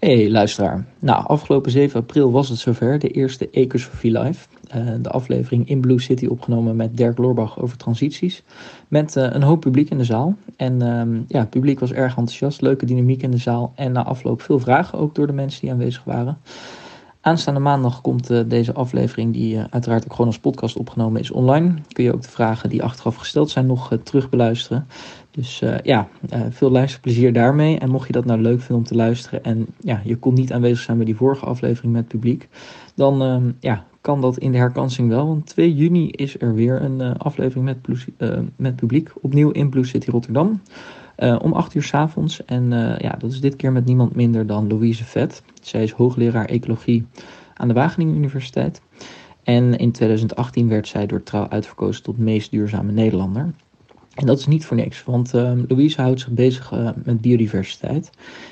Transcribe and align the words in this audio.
Hey 0.00 0.30
luisteraar. 0.30 0.86
Nou, 0.98 1.26
afgelopen 1.26 1.70
7 1.70 2.00
april 2.00 2.30
was 2.30 2.48
het 2.48 2.58
zover, 2.58 2.98
de 2.98 3.08
eerste 3.08 3.50
Ecosofie 3.50 4.18
Live. 4.18 4.46
Uh, 4.76 4.90
de 5.00 5.10
aflevering 5.10 5.68
in 5.68 5.80
Blue 5.80 6.00
City 6.00 6.26
opgenomen 6.26 6.76
met 6.76 6.96
Dirk 6.96 7.18
Loorbach 7.18 7.60
over 7.60 7.76
transities. 7.76 8.42
Met 8.88 9.16
uh, 9.16 9.26
een 9.30 9.42
hoop 9.42 9.60
publiek 9.60 9.90
in 9.90 9.98
de 9.98 10.04
zaal. 10.04 10.36
En 10.56 10.82
um, 10.82 11.24
ja, 11.28 11.38
het 11.38 11.50
publiek 11.50 11.80
was 11.80 11.92
erg 11.92 12.16
enthousiast, 12.16 12.60
leuke 12.60 12.86
dynamiek 12.86 13.22
in 13.22 13.30
de 13.30 13.36
zaal. 13.36 13.72
En 13.74 13.92
na 13.92 14.04
afloop 14.04 14.42
veel 14.42 14.58
vragen 14.58 14.98
ook 14.98 15.14
door 15.14 15.26
de 15.26 15.32
mensen 15.32 15.60
die 15.60 15.70
aanwezig 15.70 16.04
waren. 16.04 16.38
Aanstaande 17.20 17.60
maandag 17.60 18.00
komt 18.00 18.30
uh, 18.30 18.40
deze 18.46 18.72
aflevering, 18.72 19.32
die 19.32 19.58
uiteraard 19.70 20.04
ook 20.04 20.10
gewoon 20.10 20.26
als 20.26 20.38
podcast 20.38 20.76
opgenomen 20.76 21.20
is, 21.20 21.30
online. 21.30 21.74
Kun 21.92 22.04
je 22.04 22.14
ook 22.14 22.22
de 22.22 22.30
vragen 22.30 22.68
die 22.68 22.82
achteraf 22.82 23.16
gesteld 23.16 23.50
zijn 23.50 23.66
nog 23.66 23.92
uh, 23.92 23.98
Dus 25.30 25.62
ja, 25.82 26.08
veel 26.50 26.70
luisterplezier 26.70 27.32
daarmee. 27.32 27.78
En 27.78 27.90
mocht 27.90 28.06
je 28.06 28.12
dat 28.12 28.24
nou 28.24 28.40
leuk 28.40 28.58
vinden 28.58 28.76
om 28.76 28.84
te 28.84 28.94
luisteren 28.94 29.44
en 29.44 29.66
ja, 29.80 30.00
je 30.04 30.16
kon 30.16 30.34
niet 30.34 30.52
aanwezig 30.52 30.78
zijn 30.78 30.96
bij 30.96 31.06
die 31.06 31.16
vorige 31.16 31.44
aflevering 31.44 31.92
met 31.92 32.08
publiek, 32.08 32.48
dan 32.94 33.22
ehm, 33.22 33.50
ja, 33.60 33.84
kan 34.00 34.20
dat 34.20 34.38
in 34.38 34.52
de 34.52 34.58
herkansing 34.58 35.08
wel. 35.08 35.26
Want 35.26 35.46
2 35.46 35.74
juni 35.74 36.10
is 36.10 36.40
er 36.40 36.54
weer 36.54 36.82
een 36.82 37.18
aflevering 37.18 37.64
met, 37.64 37.76
met 38.56 38.76
publiek, 38.76 39.10
opnieuw 39.20 39.50
in 39.50 39.70
Blue 39.70 39.84
City 39.84 40.10
Rotterdam. 40.10 40.60
Om 41.42 41.52
8 41.52 41.74
uur 41.74 41.82
s 41.82 41.94
avonds. 41.94 42.44
En 42.44 42.70
ja, 42.98 43.14
dat 43.18 43.30
is 43.32 43.40
dit 43.40 43.56
keer 43.56 43.72
met 43.72 43.84
niemand 43.84 44.14
minder 44.14 44.46
dan 44.46 44.68
Louise 44.68 45.04
Vet. 45.04 45.42
Zij 45.62 45.82
is 45.82 45.92
hoogleraar 45.92 46.44
ecologie 46.44 47.06
aan 47.54 47.68
de 47.68 47.74
Wageningen 47.74 48.16
Universiteit. 48.16 48.82
En 49.42 49.76
in 49.76 49.92
2018 49.92 50.68
werd 50.68 50.88
zij 50.88 51.06
door 51.06 51.22
Trouw 51.22 51.48
uitverkozen 51.48 52.02
tot 52.02 52.18
meest 52.18 52.50
duurzame 52.50 52.92
Nederlander. 52.92 53.52
En 54.20 54.26
dat 54.26 54.38
is 54.38 54.46
niet 54.46 54.64
voor 54.64 54.76
niks, 54.76 55.04
want 55.04 55.34
uh, 55.34 55.52
Louise 55.68 56.00
houdt 56.00 56.20
zich 56.20 56.30
bezig 56.30 56.72
uh, 56.72 56.90
met 57.04 57.20
biodiversiteit. 57.20 58.10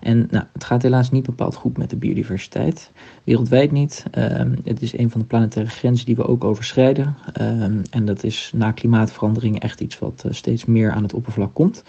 En 0.00 0.28
nou, 0.30 0.44
het 0.52 0.64
gaat 0.64 0.82
helaas 0.82 1.10
niet 1.10 1.26
bepaald 1.26 1.54
goed 1.54 1.78
met 1.78 1.90
de 1.90 1.96
biodiversiteit. 1.96 2.90
Wereldwijd 3.24 3.70
niet. 3.72 4.04
Uh, 4.18 4.24
het 4.64 4.82
is 4.82 4.98
een 4.98 5.10
van 5.10 5.20
de 5.20 5.26
planetaire 5.26 5.70
grenzen 5.70 6.06
die 6.06 6.16
we 6.16 6.26
ook 6.26 6.44
overschrijden. 6.44 7.16
en 7.90 8.04
dat 8.04 8.24
is 8.24 8.52
na 8.54 8.72
klimaatverandering 8.72 9.60
echt 9.60 9.80
iets 9.80 9.98
wat 9.98 10.24
steeds 10.30 10.64
meer 10.64 10.90
aan 10.90 11.02
het 11.02 11.14
oppervlak 11.14 11.54
komt. 11.54 11.82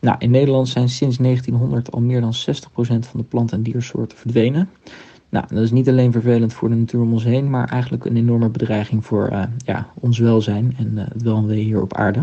Nou, 0.00 0.16
in 0.18 0.30
Nederland 0.30 0.68
zijn 0.68 0.88
sinds 0.88 1.16
1900 1.16 1.92
al 1.92 2.00
meer 2.00 2.20
dan 2.20 2.34
60% 2.34 2.36
van 2.76 3.20
de 3.20 3.22
plant- 3.22 3.52
en 3.52 3.62
diersoorten 3.62 4.18
verdwenen. 4.18 4.68
Nou, 5.28 5.44
dat 5.48 5.62
is 5.62 5.70
niet 5.70 5.88
alleen 5.88 6.12
vervelend 6.12 6.52
voor 6.52 6.68
de 6.68 6.74
natuur 6.74 7.00
om 7.00 7.12
ons 7.12 7.24
heen, 7.24 7.50
maar 7.50 7.68
eigenlijk 7.68 8.04
een 8.04 8.16
enorme 8.16 8.48
bedreiging 8.48 9.04
voor 9.04 9.30
uh, 9.32 9.42
ja, 9.64 9.86
ons 9.94 10.18
welzijn 10.18 10.74
en 10.78 10.92
uh, 10.94 11.04
het 11.12 11.22
welzijn 11.22 11.58
hier 11.58 11.82
op 11.82 11.94
aarde. 11.94 12.22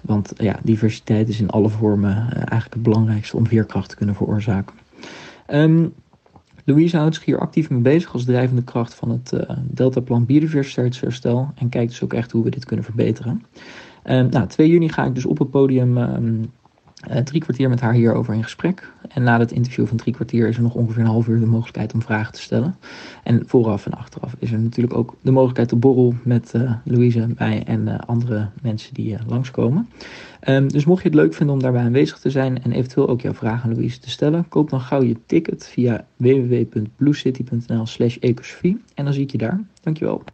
Want 0.00 0.32
ja, 0.36 0.58
diversiteit 0.62 1.28
is 1.28 1.40
in 1.40 1.50
alle 1.50 1.68
vormen 1.68 2.10
uh, 2.10 2.36
eigenlijk 2.36 2.74
het 2.74 2.82
belangrijkste 2.82 3.36
om 3.36 3.46
veerkracht 3.46 3.88
te 3.88 3.96
kunnen 3.96 4.14
veroorzaken. 4.14 4.74
Um, 5.48 5.92
Louise 6.64 6.96
houdt 6.96 7.14
zich 7.14 7.24
hier 7.24 7.38
actief 7.38 7.70
mee 7.70 7.80
bezig 7.80 8.12
als 8.12 8.24
drijvende 8.24 8.62
kracht 8.62 8.94
van 8.94 9.10
het 9.10 9.46
Deltaplan 9.60 10.26
Biodiversiteitsherstel 10.26 11.50
en 11.54 11.68
kijkt 11.68 11.90
dus 11.90 12.02
ook 12.02 12.12
echt 12.12 12.32
hoe 12.32 12.44
we 12.44 12.50
dit 12.50 12.64
kunnen 12.64 12.84
verbeteren. 12.84 13.42
Um, 14.04 14.28
nou, 14.30 14.46
2 14.46 14.68
juni 14.68 14.88
ga 14.88 15.04
ik 15.04 15.14
dus 15.14 15.26
op 15.26 15.38
het 15.38 15.50
podium 15.50 15.96
um, 15.96 16.50
uh, 17.10 17.16
drie 17.16 17.40
kwartier 17.40 17.68
met 17.68 17.80
haar 17.80 17.92
hierover 17.92 18.34
in 18.34 18.42
gesprek. 18.42 18.92
En 19.08 19.22
na 19.22 19.38
het 19.38 19.52
interview 19.52 19.86
van 19.86 19.96
drie 19.96 20.14
kwartier 20.14 20.48
is 20.48 20.56
er 20.56 20.62
nog 20.62 20.74
ongeveer 20.74 21.02
een 21.02 21.08
half 21.08 21.28
uur 21.28 21.40
de 21.40 21.46
mogelijkheid 21.46 21.94
om 21.94 22.02
vragen 22.02 22.32
te 22.32 22.40
stellen. 22.40 22.76
En 23.22 23.42
vooraf 23.46 23.86
en 23.86 23.92
achteraf 23.92 24.34
is 24.38 24.52
er 24.52 24.58
natuurlijk 24.58 24.96
ook 24.96 25.16
de 25.20 25.30
mogelijkheid 25.30 25.68
te 25.68 25.76
borrel 25.76 26.14
met 26.22 26.52
uh, 26.56 26.72
Louise, 26.84 27.28
mij 27.38 27.62
en 27.64 27.80
uh, 27.80 27.98
andere 28.06 28.48
mensen 28.62 28.94
die 28.94 29.16
langskomen. 29.26 29.88
Um, 30.48 30.68
dus 30.68 30.84
mocht 30.84 31.02
je 31.02 31.08
het 31.08 31.16
leuk 31.16 31.34
vinden 31.34 31.54
om 31.54 31.62
daarbij 31.62 31.82
aanwezig 31.82 32.18
te 32.18 32.30
zijn 32.30 32.62
en 32.62 32.72
eventueel 32.72 33.08
ook 33.08 33.20
jouw 33.20 33.34
vragen 33.34 33.70
aan 33.70 33.74
Louise 33.74 33.98
te 33.98 34.10
stellen, 34.10 34.48
koop 34.48 34.70
dan 34.70 34.80
gauw 34.80 35.02
je 35.02 35.16
ticket 35.26 35.68
via 35.68 36.06
www.bluecity.nl 36.16 37.86
slash 37.86 38.16
ecosofie. 38.16 38.82
En 38.94 39.04
dan 39.04 39.12
zie 39.12 39.22
ik 39.22 39.30
je 39.30 39.38
daar. 39.38 39.60
Dankjewel. 39.80 40.24